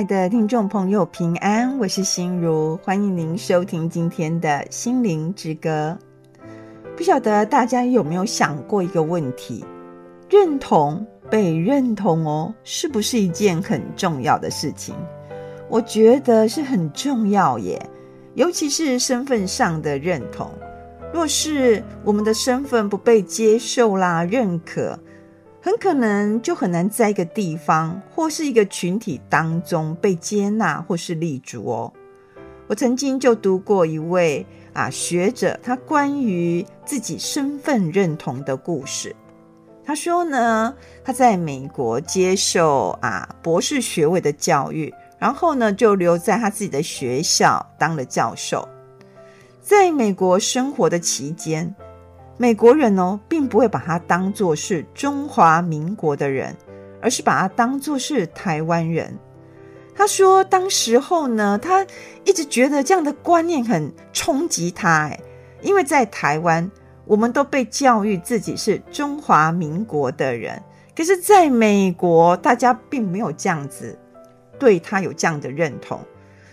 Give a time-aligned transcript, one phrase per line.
[0.00, 5.94] 亲爱的听众朋友，平安，我是心如，欢迎您收听今天的心灵之歌。
[6.96, 9.62] 不晓得大家有没有想过一个问题：
[10.30, 14.94] 认同、被认同哦，是不是一件很重要的事情？
[15.68, 17.78] 我觉得是很重要耶，
[18.32, 20.50] 尤其是身份上的认同。
[21.12, 24.98] 若是我们的身份不被接受啦、认可，
[25.62, 31.92] 很可能就很难在一个地方或是一个群体当中被接纳或是立足哦。
[32.66, 39.14] 我曾经就读过一位啊学者，他关于自己身份认同的故事。
[39.84, 48.66] 他说呢，他在美国接受啊博士学位的教育，然后呢就留在他自己的学校当了教授。
[49.60, 51.74] 在美国生活的期间，
[52.40, 56.56] 美国人哦，并不会把他当作是中华民国的人，
[57.02, 59.14] 而是把他当作是台湾人。
[59.94, 61.86] 他说，当时候呢，他
[62.24, 65.20] 一直觉得这样的观念很冲击他，哎，
[65.60, 66.70] 因为在台湾，
[67.04, 70.62] 我们都被教育自己是中华民国的人，
[70.96, 73.98] 可是在美国，大家并没有这样子
[74.58, 76.00] 对他有这样的认同，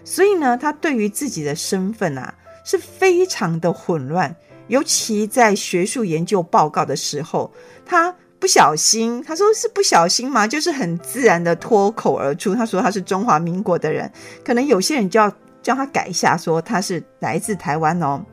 [0.04, 4.36] 所以呢，他对于自己的身份啊，是非常的混乱。
[4.68, 7.52] 尤其在学术研究报告的时候，
[7.86, 14.12] 他不小心，他说是不小心嘛，就是很自然的脱口而出，他说他是中华民国的人，
[14.46, 15.32] 可能有些人就要
[15.64, 18.24] 叫他改一下，说他是来自台湾哦。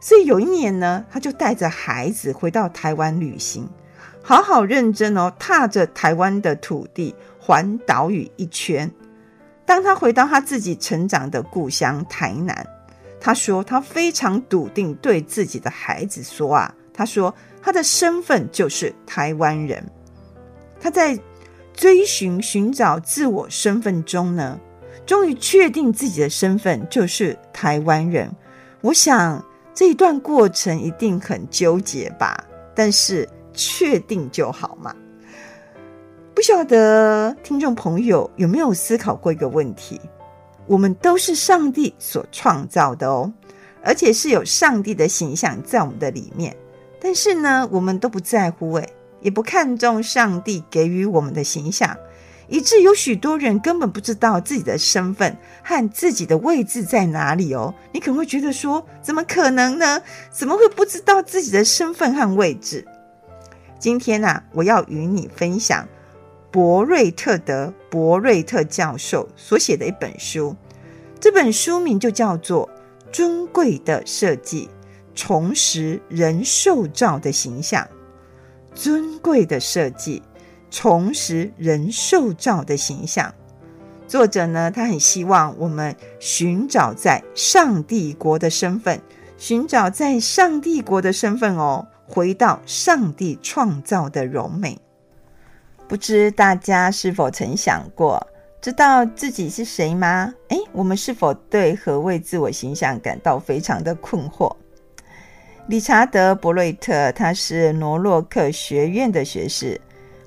[0.00, 3.68] 所以有一年呢，他就带着孩子回到台湾旅行，
[4.22, 8.90] 好好认真哦，踏着台湾的土地环岛屿一圈。
[9.66, 12.66] 当他回到他自己成长的故乡台南。
[13.20, 19.84] 他说：“他非常笃定对自己的孩子说啊，他说他的身份就是台湾人。
[20.80, 21.18] 他在
[21.74, 24.58] 追寻寻找自我身份中呢，
[25.04, 28.30] 终于确定自己的身份就是台湾人。
[28.80, 34.94] 我想这一段过程一定很纠结吧，但是确定就好嘛。
[36.34, 40.00] 不晓得听众朋友有没有思考过一个问题？”
[40.68, 43.32] 我们都是上帝所创造的哦，
[43.82, 46.54] 而且是有上帝的形象在我们的里面。
[47.00, 51.96] 但是呢，我们都不在乎诶，也不看重上帝给予我们的形象，
[52.48, 57.74] 以致有许多人根本不知道自己的身份和自己的位置在哪里哦。
[57.92, 60.02] 你可能会觉得说，怎么可能呢？
[60.30, 62.84] 怎么会不知道自己的身份和位置？
[63.78, 65.88] 今天呢，我要与你分享。
[66.50, 70.54] 博瑞特德·博瑞特教授所写的一本书，
[71.18, 72.68] 这本书名就叫做
[73.12, 74.68] 《尊贵的设计：
[75.14, 77.82] 重拾人受造的形象》。
[78.74, 80.22] 尊贵的设计，
[80.70, 83.34] 重拾人受造的形象。
[84.06, 89.00] 作者呢，他很希望我们寻找在上帝国的身份，
[89.36, 94.78] 寻找在上帝国的身份哦，回到上帝创造的荣美。
[95.88, 98.24] 不知大家是否曾想过，
[98.60, 100.34] 知道自己是谁吗？
[100.48, 104.54] 诶，我们是否对何谓自我形象感到非常的困惑？
[105.68, 109.80] 理查德·博瑞特，他是罗洛克学院的学士，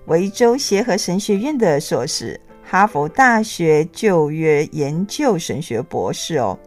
[0.07, 6.57] 维州协和神学院的硕士，哈佛大学旧约研究神学博士哦。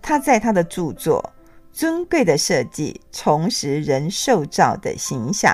[0.00, 1.32] 他在他的著作
[1.76, 5.52] 《尊贵的设计：重拾人受造的形象》。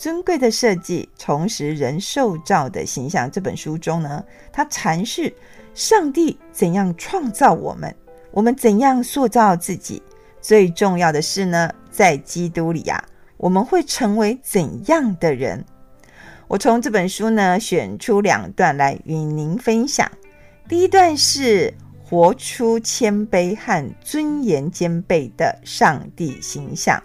[0.00, 3.30] 尊贵的设计，重拾人受造的形象。
[3.30, 5.30] 这本书中呢，他阐释
[5.74, 7.94] 上帝怎样创造我们，
[8.30, 10.02] 我们怎样塑造自己。
[10.40, 13.04] 最重要的是呢，在基督里呀，
[13.36, 15.62] 我们会成为怎样的人？
[16.48, 20.10] 我从这本书呢，选出两段来与您分享。
[20.66, 27.02] 第一段是活出谦卑和尊严兼备的上帝形象。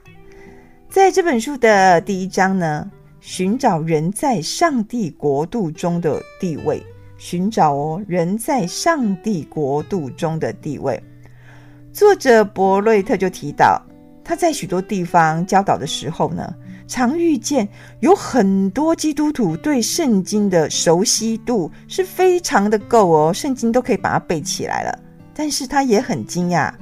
[0.96, 2.90] 在这本书的第一章呢，
[3.20, 6.82] 寻找人在上帝国度中的地位，
[7.18, 10.98] 寻找哦，人在上帝国度中的地位。
[11.92, 13.82] 作者博瑞特就提到，
[14.24, 16.56] 他在许多地方教导的时候呢，
[16.88, 17.68] 常遇见
[18.00, 24.98] 有很多基督徒对圣经的熟悉度是非常的够哦，圣经都可以把它背起来了，
[25.34, 26.74] 但是他也很惊讶，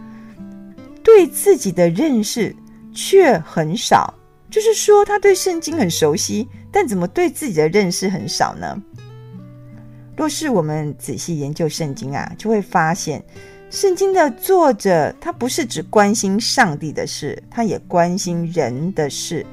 [1.02, 2.56] 对自己的认识。
[2.94, 4.14] 却很少，
[4.50, 8.82] 就是说他对圣经很熟悉，但怎么对自己的认识很少呢？
[10.16, 13.24] 若是我们仔细研究圣经啊，就会发现，
[13.72, 19.44] 圣经的作者他不是只关心上帝的事，他也关心人的事。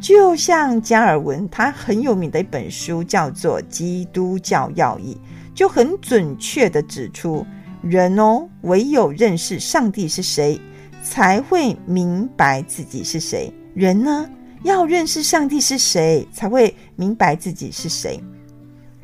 [0.00, 5.16] 就像加尔文，他很有名的一本书叫做《基督教要义》，
[5.56, 7.46] 就很准确地指出，
[7.80, 10.60] 人哦，唯有认识上帝是谁，
[11.08, 13.52] 才会明白自己是谁。
[13.74, 14.28] 人呢，
[14.64, 18.20] 要认识上帝是谁，才会明白自己是谁。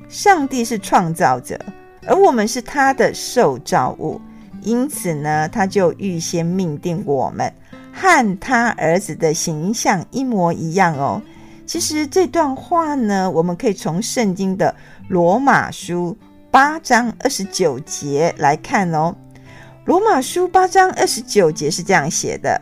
[0.08, 1.58] 上帝是创造者，
[2.06, 4.20] 而我们是他的受造物，
[4.62, 7.50] 因此呢，他就预先命定我们
[7.92, 11.22] 和他儿子的形象一模一样哦。
[11.64, 14.74] 其实这段话呢，我们可以从圣经的
[15.08, 16.16] 罗马书
[16.50, 19.14] 八章二十九节来看哦。
[19.84, 22.60] 罗马书八章二十九节是这样写的：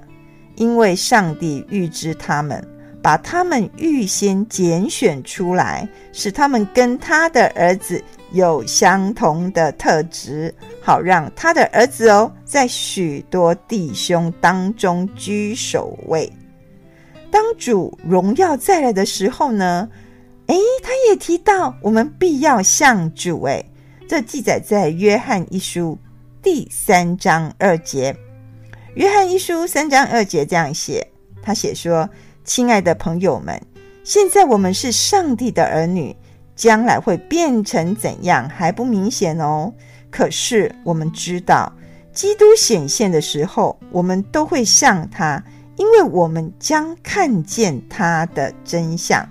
[0.56, 2.66] 因为上帝预知他们。
[3.02, 8.02] 把他们预先拣选出来，使他们跟他的儿子
[8.32, 16.30] 有相同的特质，好让他的儿子哦，在许多弟兄当中居首位。
[17.30, 19.88] 当主荣耀再来的时候呢，
[20.48, 23.42] 诶，他也提到我们必要像主。
[23.44, 23.64] 诶，
[24.06, 25.96] 这记载在约翰一书
[26.42, 28.16] 第三章二节。
[28.94, 31.06] 约翰一书三章二节这样写，
[31.42, 32.08] 他写说。
[32.42, 33.60] 亲爱的朋友们，
[34.02, 36.16] 现在我们是上帝的儿女，
[36.56, 39.72] 将来会变成怎样还不明显哦。
[40.10, 41.70] 可是我们知道，
[42.12, 45.40] 基督显现的时候，我们都会像他，
[45.76, 49.28] 因为我们将看见他的真相。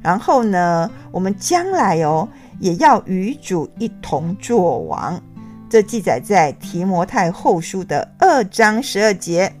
[0.00, 2.26] 然后呢，我们将来哦，
[2.60, 5.20] 也要与主一同作王。
[5.68, 9.52] 这记载在提摩太后书的二章十二节。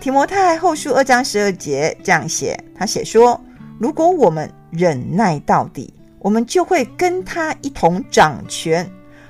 [0.00, 3.40] 提摩太后书二章十二节这样写，他写说
[3.78, 8.84] ：“如果我们忍耐到底，我们就会跟他一同掌权；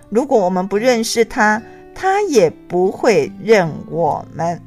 [0.09, 1.63] 如果我们不认识他，
[1.95, 4.61] 他也不会认我们。”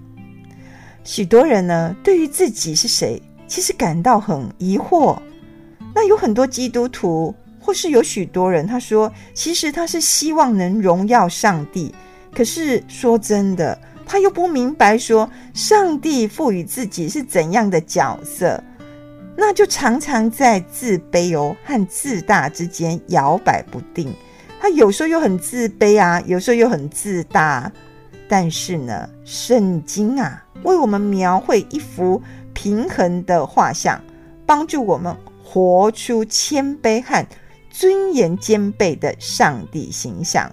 [1.04, 5.18] 许多人呢，对于自己是谁，其实感到很疑惑。
[5.96, 7.34] 那有很多基督徒，
[7.68, 11.94] 或是有许多人，他说：“其实他是希望能荣耀上帝。”
[12.34, 13.78] 可是说真的。
[14.06, 18.64] 他又不明白说，上帝赋予自己是怎样的角色，
[19.36, 24.14] 那就常常在自卑哦和自大之间摇摆不定。
[24.62, 27.70] 他有时候又很自卑啊，有时候又很自大。
[28.30, 32.22] 但是呢，圣经啊，为我们描绘一幅
[32.54, 34.02] 平衡的画像，
[34.46, 35.14] 帮助我们
[35.44, 37.26] 活出谦卑和
[37.78, 40.52] 尊严兼备的上帝形象。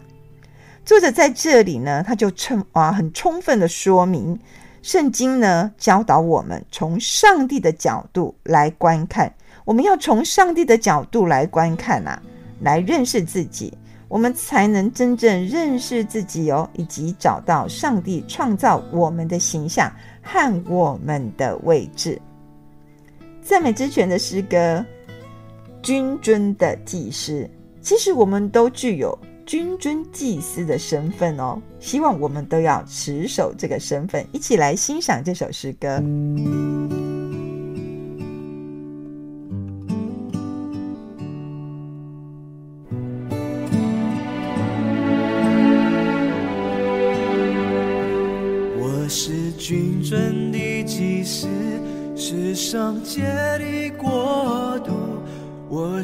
[0.85, 4.38] 作者在这里呢，他就称啊，很充分的说明，
[4.82, 9.32] 圣经呢教导我们从上帝的角度来观看，
[9.65, 12.23] 我们要从上帝的角度来观看啊，
[12.61, 13.73] 来认识自己，
[14.06, 22.20] 我们才能真正认识自己哦，以及找到上帝创造我们的形象和我们的位置。
[23.41, 24.85] 赞美之泉的诗歌，
[25.84, 27.46] 君尊的祭司，
[27.82, 29.16] 其实我们都具有。
[29.44, 36.02] 君尊祭司的身份哦，希望我们都要持守这个身份，一起来欣赏这首诗歌。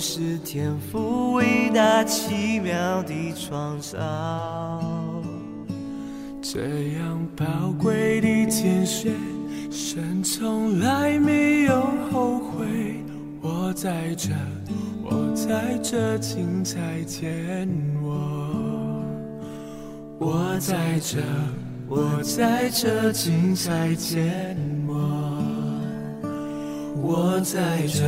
[0.00, 3.99] 是天父伟大奇妙的创造，
[6.40, 6.59] 这
[6.95, 7.45] 样宝
[7.78, 9.12] 贵的拣选，
[9.71, 12.97] 神从来没有后悔。
[13.42, 14.30] 我在这，
[15.04, 17.69] 我在这，请再见
[18.02, 19.04] 我。
[20.19, 21.19] 我在这，
[21.87, 24.57] 我在这，请再见
[24.88, 25.42] 我。
[27.02, 28.00] 我在这。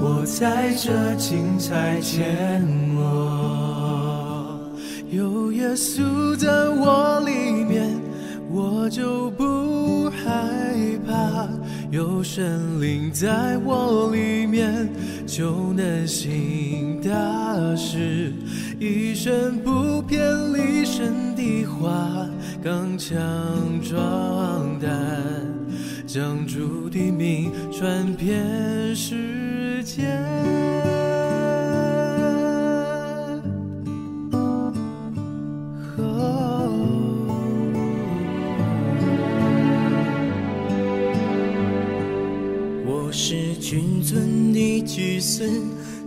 [0.00, 2.62] 我在这，请再见
[2.96, 4.60] 我。
[5.10, 7.90] 有耶稣在我里面，
[8.50, 10.74] 我就不害
[11.06, 11.48] 怕；
[11.90, 14.88] 有神灵在我里面，
[15.26, 18.32] 就能行大事。
[18.78, 20.20] 一生不偏
[20.52, 22.28] 离神的话，
[22.62, 23.18] 刚强
[23.82, 24.88] 壮胆，
[26.06, 29.37] 将主的名传遍世。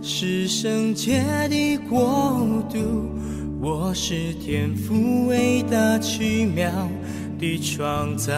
[0.02, 2.78] 是圣洁的国度。
[3.60, 6.68] 我是天父伟大奇妙
[7.38, 8.32] 的创造。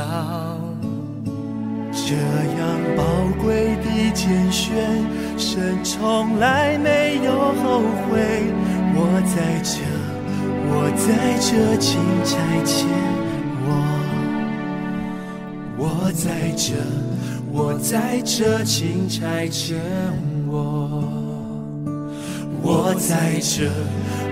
[1.93, 3.05] 这样宝
[3.43, 4.75] 贵的拣选，
[5.39, 8.21] 神从来没有后悔。
[8.97, 8.99] 我
[9.35, 9.81] 在这，
[10.69, 11.09] 我在
[11.41, 12.85] 这，请差遣
[13.65, 13.69] 我。
[15.79, 16.75] 我在这，
[17.53, 19.75] 我在这，请差遣
[20.29, 20.34] 我。
[22.67, 23.71] 我在这，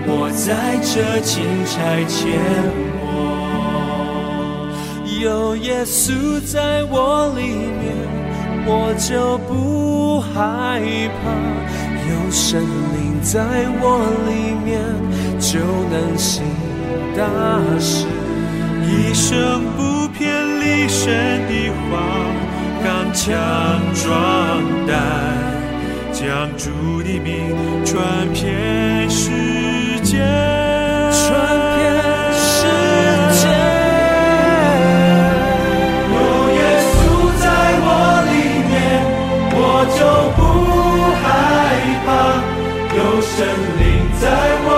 [0.07, 2.33] 我在这，请差遣
[2.97, 3.07] 我。
[5.21, 7.93] 有耶稣在我里面，
[8.65, 10.81] 我就不害
[11.21, 11.29] 怕。
[12.09, 13.39] 有神灵在
[13.79, 13.85] 我
[14.27, 14.31] 里
[14.65, 14.81] 面，
[15.39, 15.59] 就
[15.91, 16.43] 能行
[17.15, 17.21] 大
[17.79, 18.07] 事。
[18.83, 20.25] 一生不偏
[20.59, 21.05] 离神
[21.47, 22.01] 的话，
[22.83, 23.23] 刚强
[23.93, 24.11] 壮
[24.87, 24.91] 胆，
[26.25, 26.69] 将主
[27.03, 27.53] 的名
[27.85, 28.01] 传
[28.31, 29.29] 遍世
[30.03, 30.19] 界，
[31.11, 31.27] 传
[31.75, 31.83] 遍
[32.31, 32.65] 世
[33.33, 33.43] 界。
[36.13, 36.15] 有
[36.55, 36.95] 耶稣
[37.41, 37.45] 在
[37.83, 37.85] 我
[38.31, 38.31] 里
[38.71, 38.73] 面，
[39.51, 39.59] 我
[39.99, 39.99] 就
[40.37, 40.41] 不
[41.19, 41.27] 害
[42.05, 42.07] 怕；
[42.95, 43.35] 有神
[43.79, 43.83] 灵
[44.21, 44.23] 在
[44.65, 44.72] 我。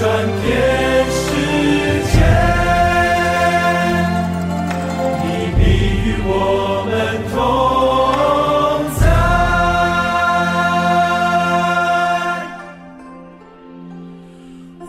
[0.00, 0.08] 转
[0.40, 0.48] 遍
[1.10, 1.20] 世
[2.10, 2.16] 界，
[5.20, 5.24] 你
[5.58, 5.60] 必
[6.06, 6.32] 与我
[6.88, 6.90] 们
[7.28, 7.36] 同
[8.98, 9.02] 在。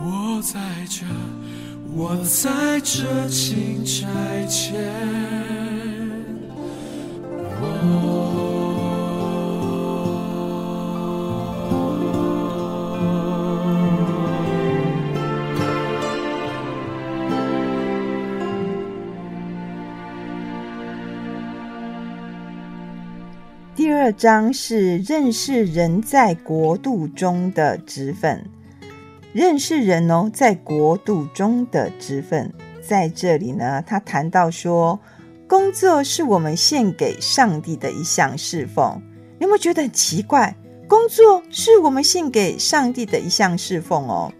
[0.40, 0.56] 在
[0.88, 1.04] 这，
[1.94, 4.72] 我在这青苔前，
[7.60, 8.61] 我。
[24.02, 28.44] 第二章是认识人在国度中的职分，
[29.32, 32.52] 认识人哦，在国度中的职分，
[32.84, 34.98] 在这里呢，他谈到说，
[35.46, 39.00] 工作是我们献给上帝的一项侍奉。
[39.38, 40.56] 你有没有觉得很奇怪？
[40.88, 44.32] 工作是我们献给上帝的一项侍奉哦，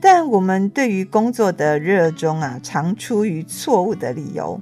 [0.00, 4.60] 但我们对于工作的热衷啊，常出于错误的理由。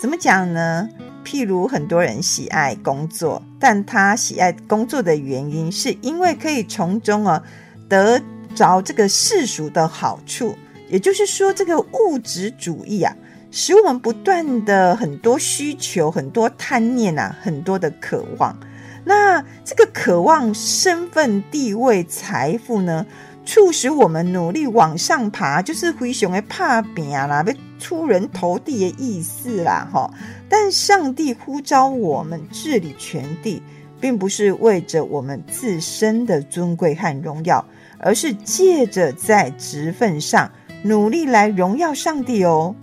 [0.00, 0.88] 怎么讲呢？
[1.28, 7.42] 譬如很多人喜爱工作，但他喜爱工作的原因，是因为可以从中啊
[7.86, 8.18] 得
[8.54, 10.56] 着这个世俗的好处。
[10.88, 13.14] 也就是说，这个物质主义啊，
[13.50, 18.58] 使我们不断的很多需求、很多贪念啊、很多的渴望。
[19.04, 23.04] 那这个渴望身份、地位、财富呢，
[23.44, 30.10] 促使我们努力往上爬，就是非常的打拼啦，要出人头地的意思啦，哈。
[30.48, 33.62] 但上帝呼召我们治理全地，
[34.00, 37.64] 并不是为着我们自身的尊贵和荣耀，
[37.98, 40.50] 而是借着在职分上
[40.82, 42.74] 努力来荣耀上帝哦。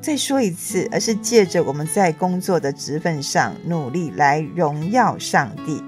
[0.00, 5.82] 再说一次，而是借着我们在工作的职分上努力来荣耀上帝。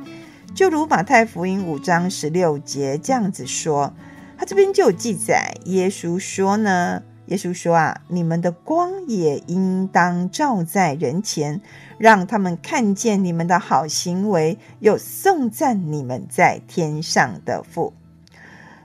[0.55, 3.93] 就如马太福音五章十六节这样子说。
[4.37, 11.61] 他这边就有记载，耶稣说呢，耶稣说啊，你们的光也应当照在人前，
[11.97, 17.93] 让他们看见你们的好行为，又颂赞你们在天上的父。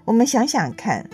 [0.06, 1.10] 我们想想看，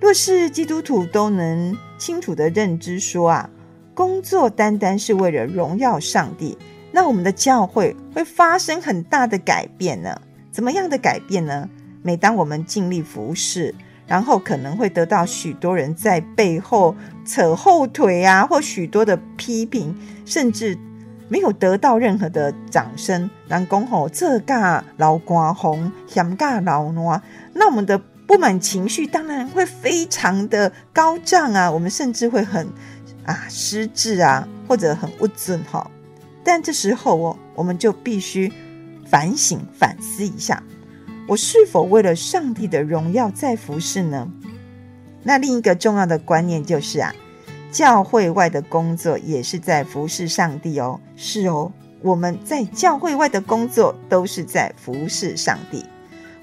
[0.00, 3.50] 若是基督徒都能清楚地认知说啊，
[3.94, 6.58] 工作单单是为了荣耀上帝，
[6.90, 10.20] 那我们的教会会发生很大的改变呢？
[10.50, 11.70] 怎么样的改变呢？
[12.02, 13.72] 每当我们尽力服侍，
[14.12, 20.76] 然后可能会得到许多人在背后扯后腿啊，或许多的批评，甚至
[21.30, 23.30] 没有得到任何的掌声。
[23.48, 27.22] 人讲吼，这尬老瓜红，嫌尬老暖，
[27.54, 32.68] 那我们的不满情绪当然会非常的高涨啊，我们甚至会很
[33.24, 35.90] 啊失智啊，或者很不尊哈。
[36.44, 38.52] 但这时候哦，我们就必须
[39.06, 40.62] 反省反思一下。
[41.28, 44.28] 我是否为了上帝的荣耀在服侍呢？
[45.22, 47.14] 那另一个重要的观念就是啊，
[47.70, 51.00] 教会外的工作也是在服侍上帝哦。
[51.16, 55.84] 是哦，我们在教会外的工作都是在服侍上帝。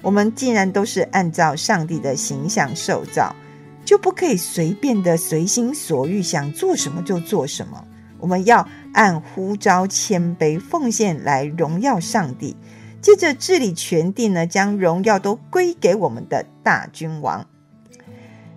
[0.02, 3.36] 我们既然都是按照上帝的形象受造，
[3.84, 7.84] 就不可以随便的随心所欲，想做什么就做什么。
[8.18, 12.56] 我们要按呼召、谦卑、奉献来荣耀上帝。
[13.00, 17.46] 接着治理全地呢，将荣耀都归给我们的大君王。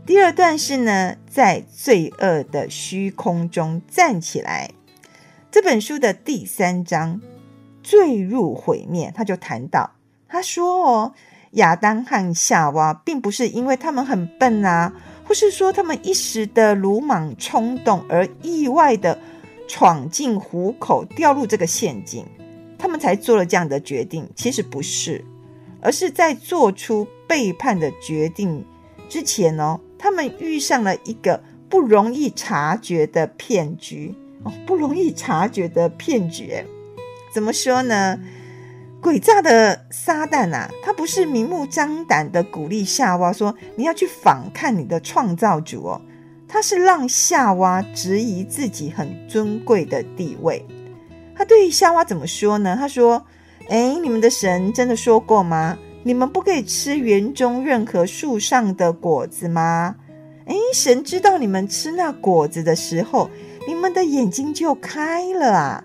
[0.06, 4.72] 第二段是呢，在罪恶的虚空中站起来。
[5.50, 7.22] 这本书的第三章，
[7.82, 9.92] 坠入毁灭，他就谈到，
[10.28, 11.14] 他说哦，
[11.52, 14.92] 亚当和夏娃并不是因为他们很笨啊，
[15.26, 19.18] 或是说他们一时的鲁莽冲动而意外的
[19.70, 22.26] 闯进虎口，掉入这个陷阱。
[22.84, 25.24] 他们才做了这样的决定，其实不是，
[25.80, 28.66] 而是在做出背叛的决定
[29.08, 34.14] 之前哦，他们遇上了一个不容易察觉的骗局
[34.44, 36.62] 哦，不容易察觉的骗局，
[37.34, 38.20] 怎么说呢？
[39.02, 46.02] 诡诈的撒旦啊，他不是明目张胆的鼓励夏娃说你要去反抗你的创造主哦，
[46.50, 50.66] 他是让夏娃质疑自己很尊贵的地位。
[51.36, 52.76] 他对夏娃怎么说呢？
[52.78, 53.26] 他说
[53.70, 55.78] ：“诶，你们的神真的说过吗？
[56.04, 59.96] 你们不可以吃园中任何树上的果子吗？
[60.46, 63.30] 诶，神知道你们吃那果子的时候，
[63.68, 65.84] 你们的眼睛就开了啊！”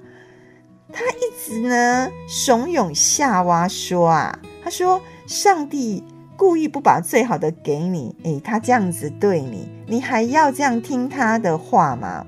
[0.93, 6.03] 他一直呢怂恿夏娃说：“啊，他说上帝
[6.37, 12.27] 故意不把最好的给你，诶，他这样子对你，你还要这样听他的话吗？”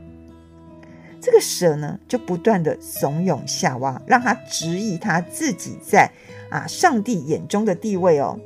[1.21, 6.11] 这个蛇呢，就不断的怂恿夏娃，让他质疑他自己在
[6.49, 8.39] 啊上帝眼中的地位哦。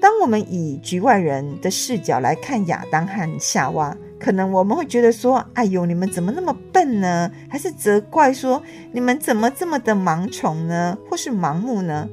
[0.00, 10.96] 当我们以局外人的视角来看亚当和夏娃，可能我们会觉得说：“哎呦，你们怎么那么笨呢？”还是责怪说：“你们怎么这么的盲从呢？
[11.08, 12.08] 或是盲目呢？”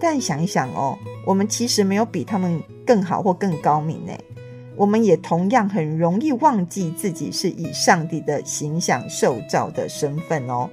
[0.00, 4.12] 但想一想哦，我们其实没有比他们更好或更高明呢。
[4.76, 10.68] 我们也同样很容易忘记自己是以上帝的形象受造的身份哦。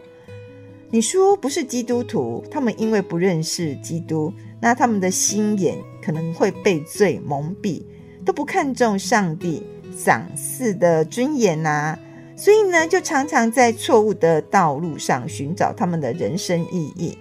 [0.89, 7.81] 你说不是基督徒，他们因为不认识基督，那他们的心眼可能会被罪蒙蔽，
[8.25, 9.63] 都不看重上帝
[9.95, 11.97] 赏赐的尊严呐，
[12.35, 17.17] 所以呢，就常常在错误的道路上寻找他们的人生意义。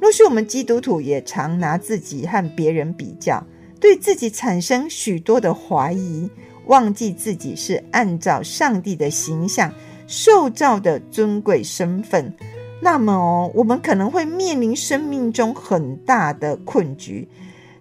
[0.00, 3.44] 若是我们基督徒，也常拿自己和别人比较。
[3.84, 6.30] 对自己产生许多的怀疑，
[6.64, 9.70] 忘记自己是按照上帝的形象
[10.06, 12.32] 受造的尊贵身份，
[12.80, 17.28] 那么哦，我们可能会面临生命中很大的困局。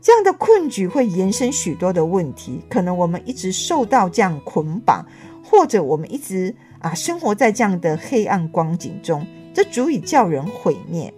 [0.02, 5.08] 这样的困局会延伸许多的问题，可能我们一直受到这样捆绑，
[5.42, 11.13] 或者我们一直啊生活在这样的黑暗光景中，这足以叫人毁灭。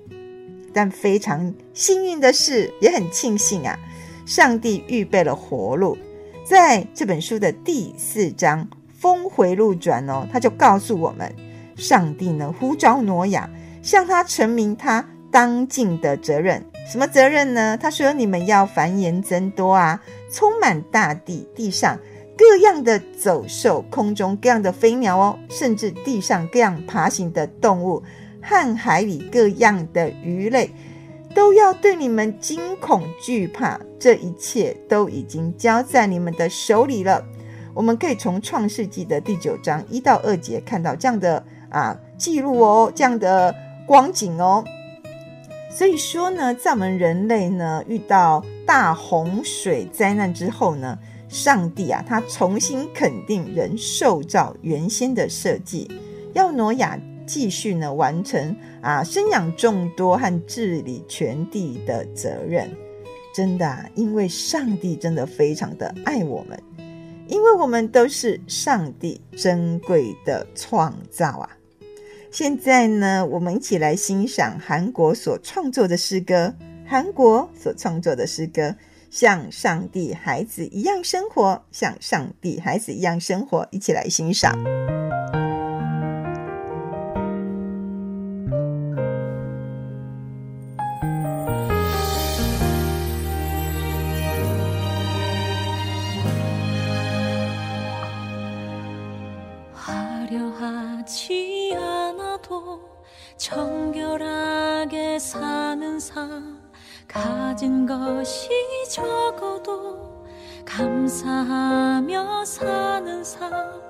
[0.72, 3.76] 但非常幸运的是，也很庆幸啊。
[4.26, 5.98] 上帝预备了活路，
[6.44, 11.34] 在这本书的第四章峰回路转哦，他就告诉我们，
[11.76, 13.50] 上帝呢呼召挪亚
[13.84, 16.64] 向他陈明他当尽的责任。
[16.88, 17.78] 什么责任呢？
[17.78, 20.00] 他说：“你们要繁衍增多啊，
[20.32, 21.98] 充满大地，地上
[22.38, 28.04] 各样的走兽，空中各样的飞鸟哦，甚至地上各样爬行的动物
[28.42, 30.70] 和海里各样的鱼类。”
[31.36, 37.22] 都要对你们惊恐惧怕，这一切都已经交在你们的手里了。
[37.74, 43.54] 我们可以从创世纪的第九章一到二节看到这样的啊记录哦，这样的
[43.86, 44.64] 光景哦。
[45.70, 55.92] 所以说呢，在我们人类呢遇到大洪水灾难之后呢，上帝啊他重新肯定人受造原先的设计，
[56.34, 56.98] 要挪亚。
[57.26, 62.70] 继续呢，完成啊，生养众多和治理全地的责任。
[63.34, 66.58] 真的啊，因为上帝真的非常的爱我们，
[67.28, 71.50] 因为我们都是上帝珍贵的创造啊。
[72.32, 76.54] 现在呢，我们一起来欣赏韩国所创作的诗歌。
[76.88, 78.76] 韩国所创作的诗歌，
[79.10, 84.56] 像上帝孩子一样生活，像上帝孩子一样生活，一起来欣赏。
[103.38, 106.60] 정결하게 사는 삶
[107.08, 108.50] 가진 것이
[108.90, 110.26] 적어도
[110.66, 113.82] 감사하며 사는 삶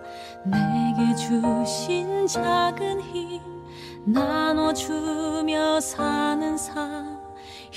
[0.43, 3.41] 내게 주신 작은 힘
[4.05, 7.15] 나눠주며 사는 삶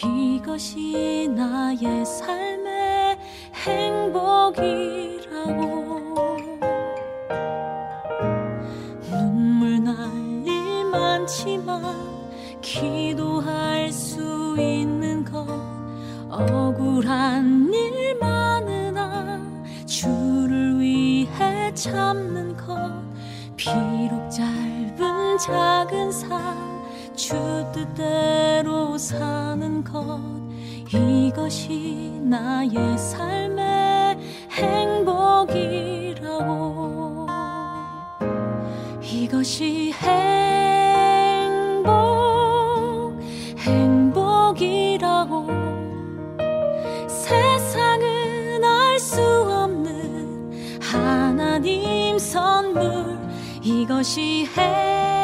[0.05, 3.19] 이것이 나의 삶의
[3.67, 4.99] 행복이라고.
[11.49, 11.83] 않지만
[12.61, 15.47] 기도할 수 있는 것
[16.31, 19.41] 억울한 일만은 아
[19.87, 22.93] 주를 위해 참는 것
[23.57, 26.69] 비록 짧은 작은 삶
[27.17, 27.35] 주
[27.73, 30.21] 뜻대로 사는 것
[30.95, 34.19] 이것이 나의 삶의
[34.53, 35.99] 행복이라고.
[39.03, 40.28] 이것이 행복
[53.99, 55.18] 可惜黑。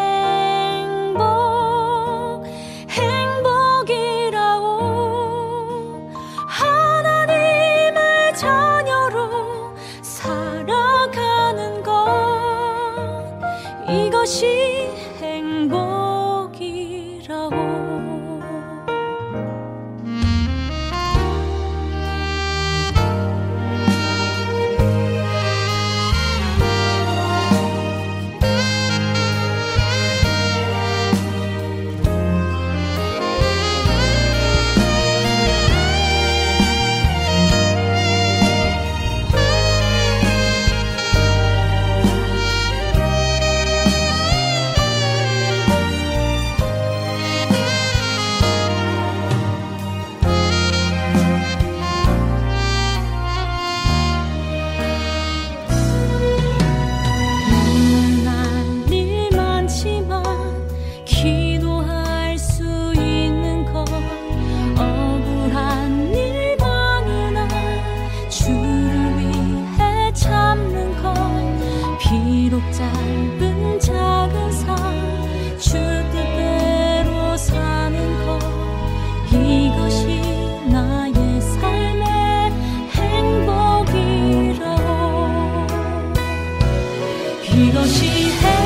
[87.95, 88.09] 漆
[88.43, 88.64] 黑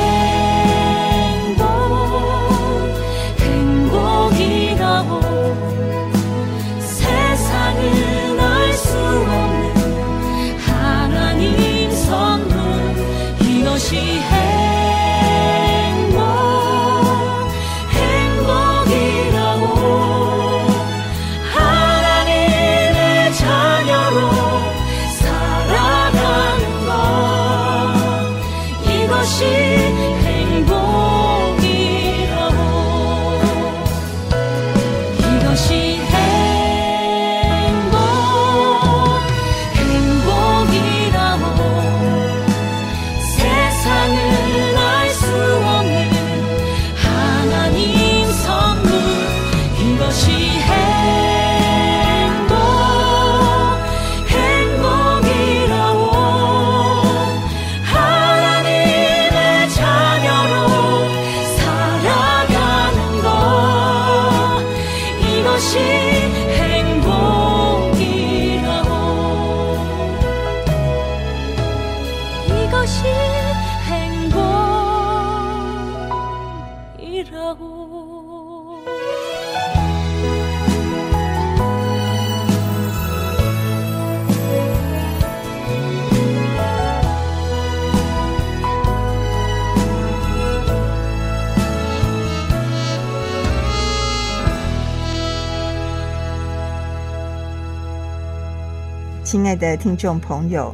[99.31, 100.73] 亲爱的听众朋友，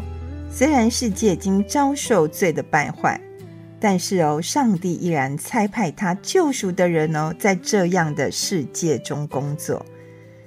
[0.50, 3.20] 虽然世界已经遭受罪的败坏，
[3.82, 9.86] 但是哦，上帝依然差派他救赎的人哦，在这样的世界中工作。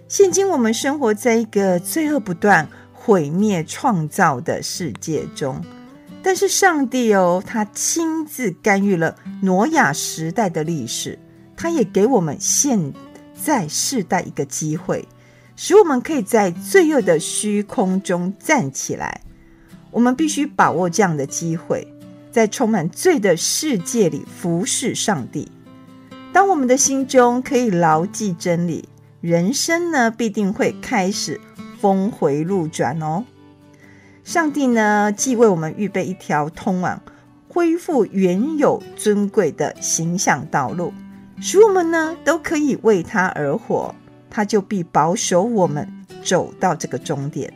[0.08, 5.62] 现今我们生活在一个罪恶不断、毁灭创造的世界中，
[6.22, 11.18] 但是上帝哦，他亲自干预了挪亚时代的历史，
[11.54, 12.94] 他也给我们现
[13.34, 15.06] 在世代一个机会。
[15.60, 19.22] 使我们可以在罪恶的虚空中站起来。
[19.90, 21.84] 我们必须把握这样的机会，
[22.30, 25.50] 在充满罪的世界里服侍上帝。
[26.32, 28.88] 当我们的心中可以牢记真理，
[29.20, 31.40] 人生呢必定会开始
[31.80, 33.24] 峰回路转哦。
[34.22, 37.02] 上帝呢既为我们预备一条通往
[37.48, 40.94] 恢复原有尊贵的形象道路，
[41.40, 43.92] 使我们呢都可以为他而活。
[44.30, 45.88] 他就必保守我们
[46.24, 47.52] 走到这个终点。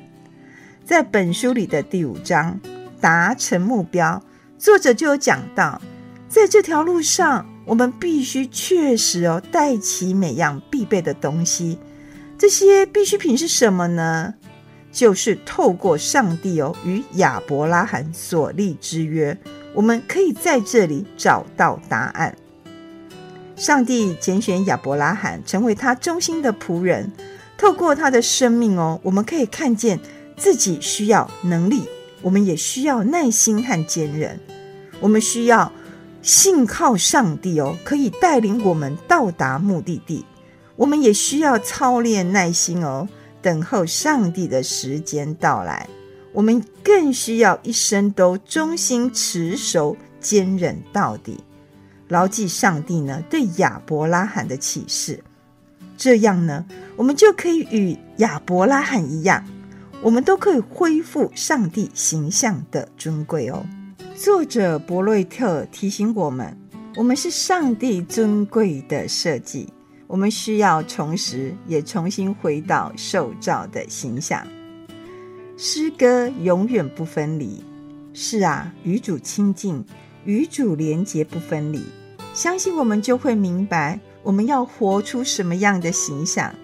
[0.85, 2.61] 在本书里的第五章
[3.01, 4.23] 达成目标，
[4.59, 5.81] 作者就有讲到，
[6.29, 11.79] 在这条路上，我们必须确实哦带齐每样必备的东西。
[12.37, 14.35] 这些必需品是什么呢？
[14.91, 19.39] 就是透过上帝哦与亚伯拉罕所立之约，
[19.73, 22.37] 我们可以在这里找到答案。
[23.63, 27.13] 上帝拣选亚伯拉罕成为他忠心的仆人，
[27.57, 30.01] 透过他的生命哦，我们可以看见
[30.37, 31.85] 自己需要能力，
[32.23, 34.37] 我们也需要耐心和坚韧，
[34.99, 35.71] 我们需要
[36.23, 40.27] 信靠上帝哦，可以带领我们到达目的地。
[40.75, 43.07] 我们也需要操练耐心哦，
[43.41, 45.89] 等候上帝的时间到来。
[46.33, 51.39] 我们更需要一生都忠心持守、坚韧到底。
[52.13, 55.25] 牢记上帝呢对亚伯拉罕的启示，
[55.97, 56.63] 这样呢，
[56.95, 59.43] 我们就可以与亚伯拉罕一样，
[60.03, 63.65] 我们都可以恢复上帝形象的尊贵哦。
[64.15, 66.55] 作者伯瑞特提醒我们，
[66.97, 69.73] 我们是上帝尊贵的设计，
[70.07, 74.47] 我们需要重拾，也重新回到受造的形象。
[75.57, 77.65] 诗歌永远不分离，
[78.13, 79.83] 是啊，与主亲近，
[80.27, 81.83] 与主连结不分离。
[82.35, 86.55] 相信我们就会明白，我们要活出什么样的形象。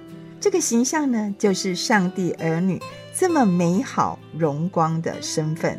[0.41, 2.81] 这个形象呢，就是上帝儿女
[3.15, 5.79] 这么美好荣光的身份，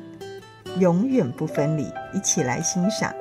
[0.78, 1.88] 永远不分离。
[2.14, 3.14] 一起来欣赏。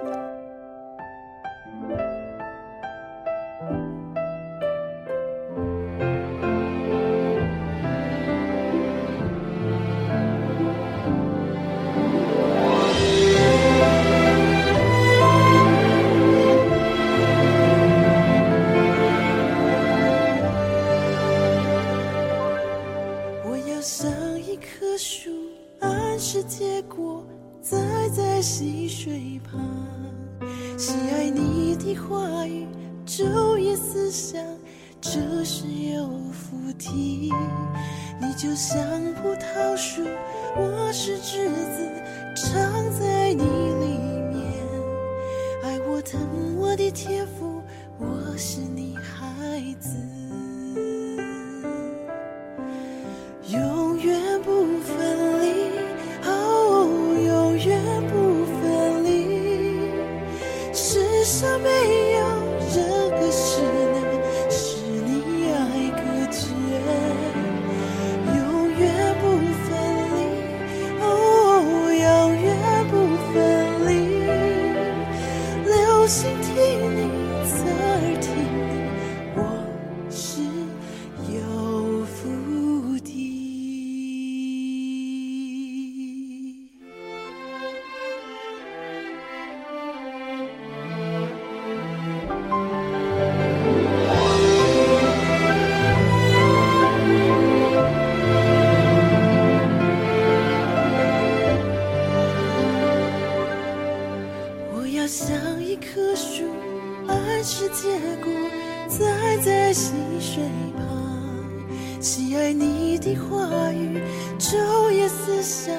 [114.38, 115.74] 昼夜思想，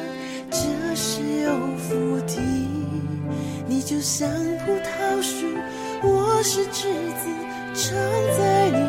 [0.52, 0.60] 这
[0.93, 2.41] 是有福地，
[3.67, 4.30] 你就像
[4.65, 5.48] 葡萄树，
[6.04, 7.30] 我是栀子，
[7.74, 7.95] 长
[8.38, 8.88] 在你。